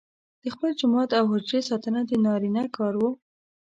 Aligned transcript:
د 0.41 0.43
خپل 0.53 0.69
جومات 0.79 1.09
او 1.19 1.25
حجرې 1.33 1.59
ساتنه 1.69 1.99
د 2.09 2.11
نارینه 2.25 2.63
کار 2.77 2.93
وو. 2.99 3.09